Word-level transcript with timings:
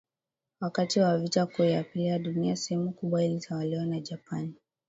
Wakati 0.59 0.99
wa 0.99 1.17
vita 1.17 1.45
kuu 1.45 1.63
ya 1.65 1.83
pili 1.83 2.05
ya 2.05 2.19
dunia 2.19 2.55
sehemu 2.55 2.91
kubwa 2.91 3.23
ilitwaliwa 3.23 3.85
na 3.85 3.99
Japani 3.99 4.53